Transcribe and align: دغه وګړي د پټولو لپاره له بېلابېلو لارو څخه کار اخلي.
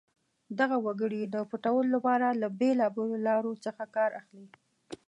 دغه 0.59 0.77
وګړي 0.85 1.21
د 1.27 1.35
پټولو 1.49 1.89
لپاره 1.95 2.27
له 2.41 2.47
بېلابېلو 2.59 3.17
لارو 3.27 3.53
څخه 3.65 3.83
کار 3.95 4.11
اخلي. 4.21 4.47